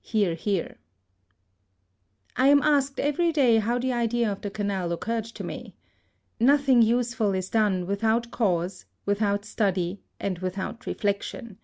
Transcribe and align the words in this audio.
(Hear, 0.00 0.34
hear.) 0.34 0.78
I 2.34 2.48
am 2.48 2.62
asked 2.62 2.98
every 2.98 3.30
day 3.30 3.58
how 3.58 3.78
the 3.78 3.92
idea 3.92 4.32
of 4.32 4.40
the 4.40 4.50
Canal 4.50 4.90
occurred 4.90 5.24
to 5.26 5.44
me. 5.44 5.76
Nothing 6.40 6.82
useful 6.82 7.32
is 7.32 7.48
done 7.48 7.86
without 7.86 8.32
cause, 8.32 8.86
without 9.06 9.44
study, 9.44 10.00
and 10.18 10.40
without 10.40 10.84
reflection. 10.84 11.58